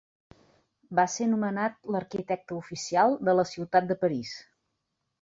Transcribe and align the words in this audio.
Va 0.99 1.05
ser 1.17 1.27
nomenat 1.33 1.77
l'arquitecte 1.97 2.59
oficial 2.65 3.17
de 3.31 3.39
la 3.41 3.49
ciutat 3.55 3.91
de 3.93 4.03
París. 4.07 4.37